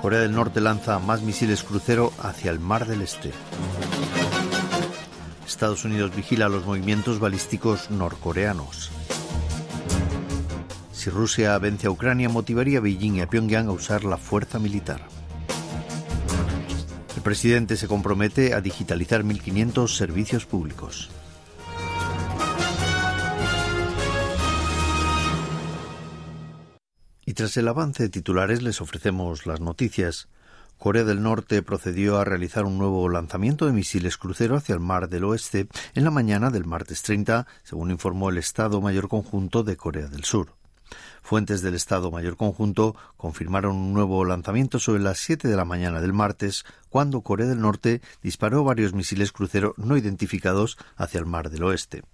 [0.00, 3.32] Corea del Norte lanza más misiles crucero hacia el Mar del Este.
[5.46, 8.90] Estados Unidos vigila los movimientos balísticos norcoreanos.
[10.92, 14.60] Si Rusia vence a Ucrania, motivaría a Beijing y a Pyongyang a usar la fuerza
[14.60, 15.00] militar.
[17.16, 21.10] El presidente se compromete a digitalizar 1.500 servicios públicos.
[27.28, 30.28] Y tras el avance de titulares les ofrecemos las noticias.
[30.78, 35.10] Corea del Norte procedió a realizar un nuevo lanzamiento de misiles crucero hacia el Mar
[35.10, 39.76] del Oeste en la mañana del martes 30, según informó el Estado Mayor Conjunto de
[39.76, 40.54] Corea del Sur.
[41.20, 46.00] Fuentes del Estado Mayor Conjunto confirmaron un nuevo lanzamiento sobre las 7 de la mañana
[46.00, 51.50] del martes, cuando Corea del Norte disparó varios misiles crucero no identificados hacia el Mar
[51.50, 52.04] del Oeste.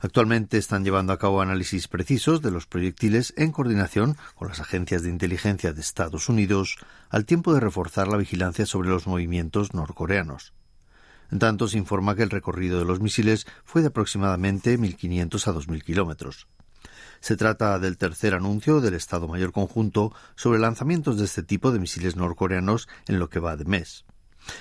[0.00, 5.02] Actualmente están llevando a cabo análisis precisos de los proyectiles en coordinación con las agencias
[5.02, 6.76] de inteligencia de Estados Unidos,
[7.10, 10.52] al tiempo de reforzar la vigilancia sobre los movimientos norcoreanos.
[11.30, 15.54] En tanto, se informa que el recorrido de los misiles fue de aproximadamente 1.500 a
[15.54, 16.46] 2.000 kilómetros.
[17.20, 21.78] Se trata del tercer anuncio del Estado Mayor Conjunto sobre lanzamientos de este tipo de
[21.78, 24.04] misiles norcoreanos en lo que va de mes.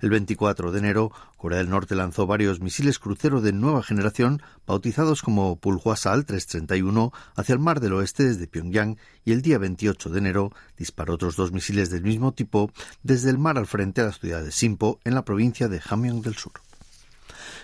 [0.00, 5.22] El 24 de enero, Corea del Norte lanzó varios misiles crucero de nueva generación, bautizados
[5.22, 10.18] como Pulhuasal 331, hacia el Mar del Oeste desde Pyongyang, y el día 28 de
[10.18, 12.70] enero disparó otros dos misiles del mismo tipo
[13.02, 16.22] desde el mar al frente a la ciudad de Simpo, en la provincia de Hamgyong
[16.22, 16.52] del Sur.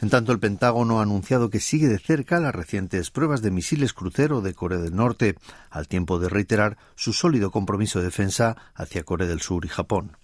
[0.00, 3.92] En tanto, el Pentágono ha anunciado que sigue de cerca las recientes pruebas de misiles
[3.92, 5.36] crucero de Corea del Norte,
[5.70, 10.16] al tiempo de reiterar su sólido compromiso de defensa hacia Corea del Sur y Japón.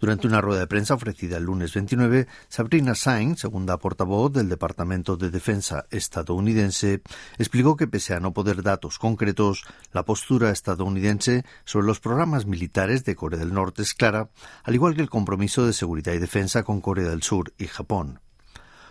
[0.00, 5.16] Durante una rueda de prensa ofrecida el lunes 29, Sabrina Sain, segunda portavoz del Departamento
[5.16, 7.02] de Defensa estadounidense,
[7.38, 13.04] explicó que pese a no poder datos concretos, la postura estadounidense sobre los programas militares
[13.04, 14.28] de Corea del Norte es clara,
[14.64, 18.20] al igual que el compromiso de seguridad y defensa con Corea del Sur y Japón.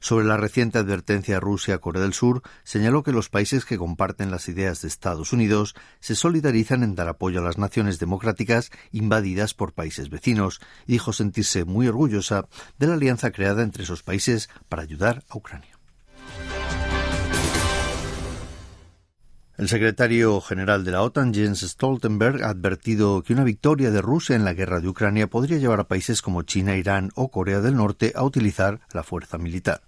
[0.00, 3.78] Sobre la reciente advertencia de Rusia a Corea del Sur, señaló que los países que
[3.78, 8.70] comparten las ideas de Estados Unidos se solidarizan en dar apoyo a las naciones democráticas
[8.92, 12.46] invadidas por países vecinos y dijo sentirse muy orgullosa
[12.78, 15.78] de la alianza creada entre esos países para ayudar a Ucrania.
[19.58, 24.36] El secretario general de la OTAN, Jens Stoltenberg, ha advertido que una victoria de Rusia
[24.36, 27.74] en la guerra de Ucrania podría llevar a países como China, Irán o Corea del
[27.74, 29.87] Norte a utilizar la fuerza militar.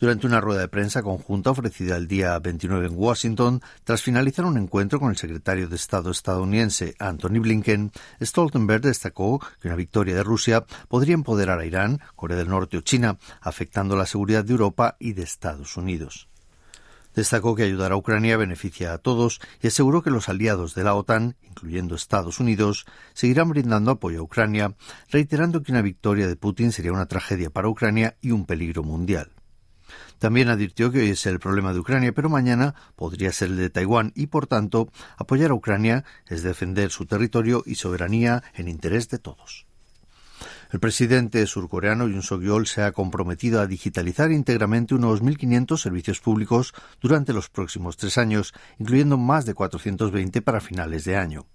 [0.00, 4.58] Durante una rueda de prensa conjunta ofrecida el día 29 en Washington, tras finalizar un
[4.58, 10.22] encuentro con el secretario de Estado estadounidense Anthony Blinken, Stoltenberg destacó que una victoria de
[10.22, 14.96] Rusia podría empoderar a Irán, Corea del Norte o China, afectando la seguridad de Europa
[14.98, 16.28] y de Estados Unidos.
[17.16, 20.94] Destacó que ayudar a Ucrania beneficia a todos y aseguró que los aliados de la
[20.94, 22.84] OTAN, incluyendo Estados Unidos,
[23.14, 24.74] seguirán brindando apoyo a Ucrania,
[25.10, 29.30] reiterando que una victoria de Putin sería una tragedia para Ucrania y un peligro mundial.
[30.18, 33.70] También advirtió que hoy es el problema de Ucrania, pero mañana podría ser el de
[33.70, 39.08] Taiwán y, por tanto, apoyar a Ucrania es defender su territorio y soberanía en interés
[39.08, 39.66] de todos.
[40.72, 46.74] El presidente surcoreano Yoon Suk-yeol se ha comprometido a digitalizar íntegramente unos 1.500 servicios públicos
[47.00, 51.46] durante los próximos tres años, incluyendo más de 420 para finales de año.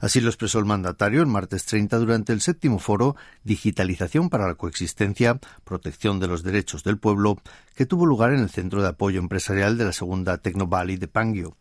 [0.00, 4.54] Así lo expresó el mandatario el martes 30 durante el séptimo foro Digitalización para la
[4.54, 7.38] Coexistencia, Protección de los Derechos del Pueblo,
[7.74, 11.08] que tuvo lugar en el Centro de Apoyo Empresarial de la Segunda Tecno Valley de
[11.08, 11.56] Pangyo.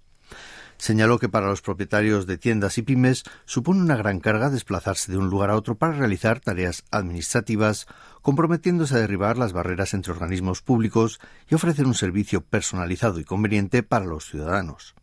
[0.77, 5.17] Señaló que para los propietarios de tiendas y pymes supone una gran carga desplazarse de
[5.17, 7.87] un lugar a otro para realizar tareas administrativas,
[8.21, 13.83] comprometiéndose a derribar las barreras entre organismos públicos y ofrecer un servicio personalizado y conveniente
[13.83, 14.95] para los ciudadanos.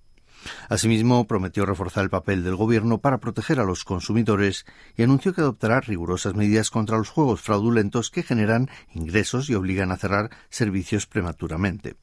[0.69, 4.67] Asimismo, prometió reforzar el papel del Gobierno para proteger a los consumidores
[4.97, 9.93] y anunció que adoptará rigurosas medidas contra los juegos fraudulentos que generan ingresos y obligan
[9.93, 11.97] a cerrar servicios prematuramente.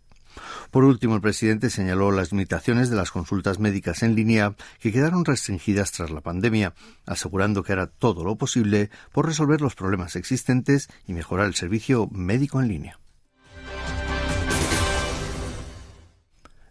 [0.72, 5.26] Por último, el presidente señaló las limitaciones de las consultas médicas en línea que quedaron
[5.26, 6.74] restringidas tras la pandemia,
[7.06, 12.08] asegurando que hará todo lo posible por resolver los problemas existentes y mejorar el servicio
[12.12, 13.00] médico en línea.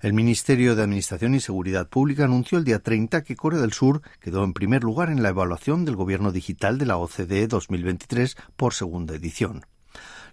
[0.00, 4.00] El Ministerio de Administración y Seguridad Pública anunció el día 30 que Corea del Sur
[4.20, 8.74] quedó en primer lugar en la evaluación del gobierno digital de la OCDE 2023 por
[8.74, 9.66] segunda edición.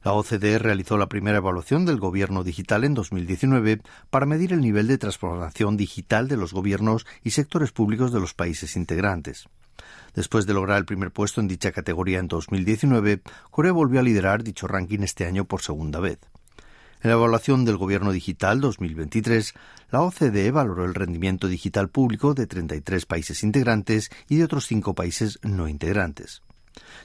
[0.04, 3.82] La OCDE realizó la primera evaluación del gobierno digital en 2019
[4.12, 8.36] para medir el nivel de transformación digital de los gobiernos y sectores públicos de los
[8.36, 9.50] países integrantes.
[10.14, 14.44] Después de lograr el primer puesto en dicha categoría en 2019, Corea volvió a liderar
[14.44, 16.20] dicho ranking este año por segunda vez.
[17.06, 19.54] En la evaluación del Gobierno Digital 2023,
[19.92, 24.96] la OCDE valoró el rendimiento digital público de 33 países integrantes y de otros cinco
[24.96, 26.42] países no integrantes.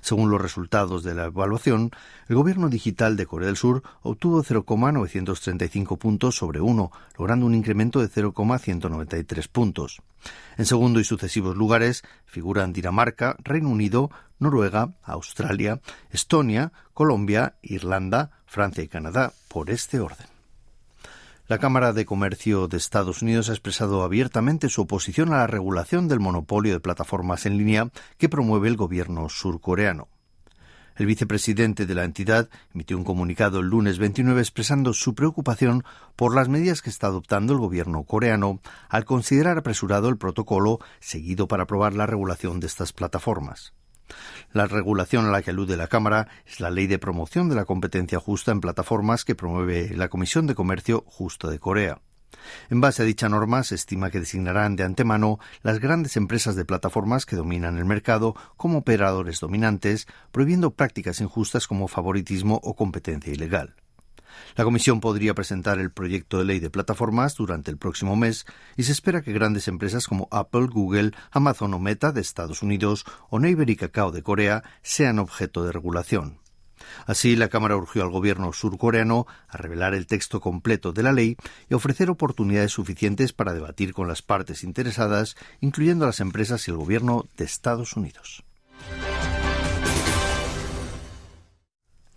[0.01, 1.91] Según los resultados de la evaluación,
[2.29, 8.01] el gobierno digital de Corea del Sur obtuvo 0,935 puntos sobre 1, logrando un incremento
[8.01, 10.01] de 0,193 puntos.
[10.57, 15.81] En segundo y sucesivos lugares figuran Dinamarca, Reino Unido, Noruega, Australia,
[16.11, 20.40] Estonia, Colombia, Irlanda, Francia y Canadá, por este orden.
[21.51, 26.07] La Cámara de Comercio de Estados Unidos ha expresado abiertamente su oposición a la regulación
[26.07, 30.07] del monopolio de plataformas en línea que promueve el gobierno surcoreano.
[30.95, 35.83] El vicepresidente de la entidad emitió un comunicado el lunes 29 expresando su preocupación
[36.15, 41.49] por las medidas que está adoptando el gobierno coreano al considerar apresurado el protocolo seguido
[41.49, 43.73] para aprobar la regulación de estas plataformas.
[44.53, 47.65] La regulación a la que alude la Cámara es la Ley de Promoción de la
[47.65, 52.01] Competencia Justa en Plataformas que promueve la Comisión de Comercio Justo de Corea.
[52.71, 56.65] En base a dicha norma, se estima que designarán de antemano las grandes empresas de
[56.65, 63.33] plataformas que dominan el mercado como operadores dominantes, prohibiendo prácticas injustas como favoritismo o competencia
[63.33, 63.75] ilegal.
[64.57, 68.47] La Comisión podría presentar el proyecto de ley de plataformas durante el próximo mes
[68.77, 73.05] y se espera que grandes empresas como Apple, Google, Amazon o Meta de Estados Unidos
[73.29, 76.39] o Naver y Kakao de Corea sean objeto de regulación.
[77.07, 81.37] Así, la Cámara urgió al gobierno surcoreano a revelar el texto completo de la ley
[81.69, 86.71] y ofrecer oportunidades suficientes para debatir con las partes interesadas, incluyendo a las empresas y
[86.71, 88.45] el gobierno de Estados Unidos.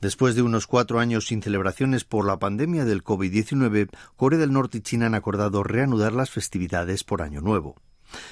[0.03, 4.79] Después de unos cuatro años sin celebraciones por la pandemia del COVID-19, Corea del Norte
[4.79, 7.77] y China han acordado reanudar las festividades por Año Nuevo.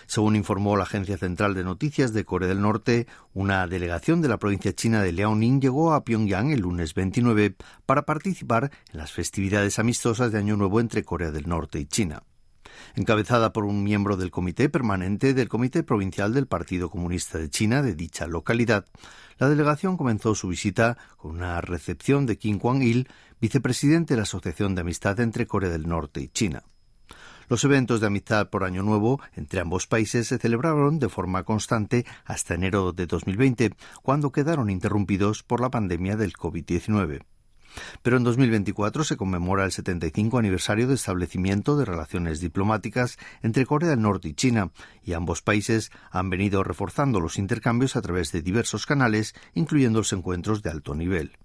[0.06, 4.38] Según informó la Agencia Central de Noticias de Corea del Norte, una delegación de la
[4.38, 9.80] provincia china de Liaoning llegó a Pyongyang el lunes 29 para participar en las festividades
[9.80, 12.24] amistosas de Año Nuevo entre Corea del Norte y China
[12.96, 17.82] encabezada por un miembro del Comité Permanente del Comité Provincial del Partido Comunista de China
[17.82, 18.86] de dicha localidad.
[19.42, 23.08] La delegación comenzó su visita con una recepción de Kim Kwang-il,
[23.40, 26.62] vicepresidente de la Asociación de Amistad entre Corea del Norte y China.
[27.50, 32.06] Los eventos de amistad por Año Nuevo entre ambos países se celebraron de forma constante
[32.24, 33.72] hasta enero de 2020,
[34.04, 37.24] cuando quedaron interrumpidos por la pandemia del COVID-19.
[38.02, 43.90] Pero en 2024 se conmemora el 75 aniversario de establecimiento de relaciones diplomáticas entre Corea
[43.90, 44.72] del Norte y China,
[45.04, 50.14] y ambos países han venido reforzando los intercambios a través de diversos canales, incluyendo los
[50.14, 51.38] encuentros de alto nivel.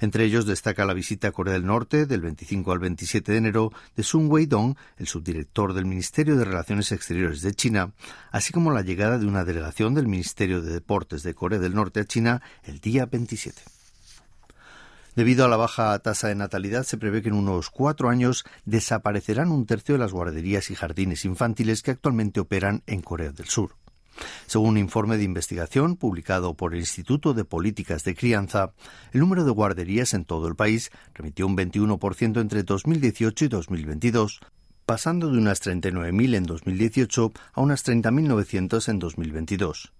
[0.00, 3.72] Entre ellos destaca la visita a Corea del Norte del 25 al 27 de enero
[3.96, 7.92] de Sun Wei-dong, el subdirector del Ministerio de Relaciones Exteriores de China,
[8.30, 12.00] así como la llegada de una delegación del Ministerio de Deportes de Corea del Norte
[12.00, 13.79] a China el día 27.
[15.16, 19.50] Debido a la baja tasa de natalidad, se prevé que en unos cuatro años desaparecerán
[19.50, 23.76] un tercio de las guarderías y jardines infantiles que actualmente operan en Corea del Sur.
[24.46, 28.72] Según un informe de investigación publicado por el Instituto de Políticas de Crianza,
[29.12, 34.40] el número de guarderías en todo el país remitió un 21% entre 2018 y 2022,
[34.86, 39.92] pasando de unas 39.000 en 2018 a unas 30.900 en 2022.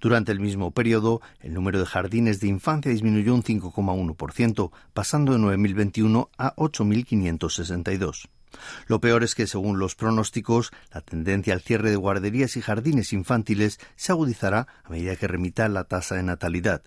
[0.00, 5.38] Durante el mismo periodo, el número de jardines de infancia disminuyó un 5,1%, pasando de
[5.38, 8.28] 9.021 a 8.562.
[8.86, 13.12] Lo peor es que, según los pronósticos, la tendencia al cierre de guarderías y jardines
[13.12, 16.82] infantiles se agudizará a medida que remita la tasa de natalidad.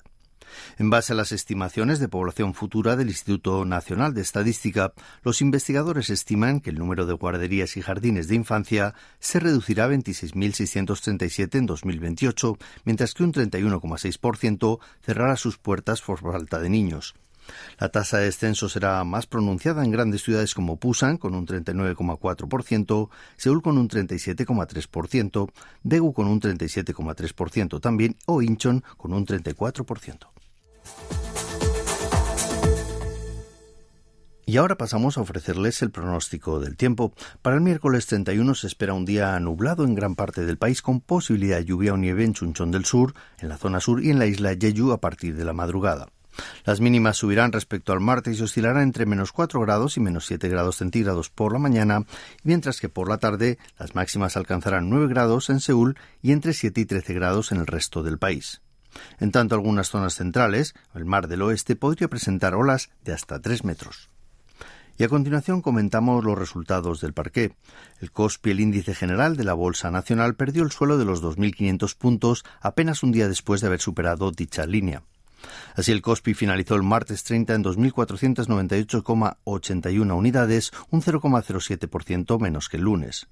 [0.78, 6.10] En base a las estimaciones de población futura del Instituto Nacional de Estadística, los investigadores
[6.10, 11.66] estiman que el número de guarderías y jardines de infancia se reducirá a 26.637 en
[11.66, 17.16] 2028, mientras que un 31,6% cerrará sus puertas por falta de niños.
[17.80, 23.10] La tasa de descenso será más pronunciada en grandes ciudades como Pusan con un 39,4%,
[23.38, 25.52] Seúl con un 37,3%,
[25.84, 30.39] Daegu con un 37,3% también o Incheon con un 34%.
[34.50, 37.14] Y ahora pasamos a ofrecerles el pronóstico del tiempo.
[37.44, 41.02] Para el miércoles 31 se espera un día nublado en gran parte del país con
[41.02, 44.18] posibilidad de lluvia o nieve en Chunchón del Sur, en la zona sur y en
[44.18, 46.08] la isla Jeju a partir de la madrugada.
[46.66, 50.50] Las mínimas subirán respecto al martes y oscilarán entre menos 4 grados y menos 7
[50.50, 52.06] grados centígrados por la mañana,
[52.42, 56.82] mientras que por la tarde las máximas alcanzarán 9 grados en Seúl y entre 7
[56.82, 58.64] y 13 grados en el resto del país.
[59.20, 63.64] En tanto, algunas zonas centrales, el mar del oeste, podría presentar olas de hasta 3
[63.64, 64.10] metros.
[65.00, 67.56] Y a continuación comentamos los resultados del parqué.
[68.02, 71.96] El COSPI, el índice general de la Bolsa Nacional, perdió el suelo de los 2.500
[71.96, 75.04] puntos apenas un día después de haber superado dicha línea.
[75.76, 82.84] Así el COSPI finalizó el martes 30 en 2.498,81 unidades, un 0,07% menos que el
[82.84, 83.30] lunes.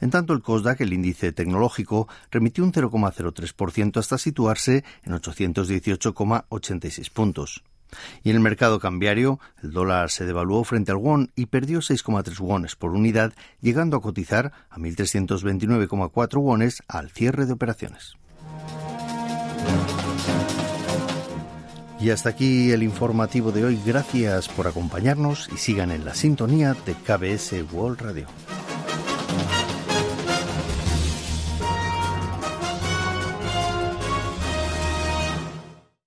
[0.00, 7.62] En tanto, el COSDAC, el índice tecnológico, remitió un 0,03% hasta situarse en 818,86 puntos.
[8.22, 12.38] Y en el mercado cambiario, el dólar se devaluó frente al won y perdió 6,3
[12.40, 18.14] wones por unidad, llegando a cotizar a 1.329,4 wones al cierre de operaciones.
[22.00, 23.78] Y hasta aquí el informativo de hoy.
[23.84, 28.26] Gracias por acompañarnos y sigan en la sintonía de KBS World Radio.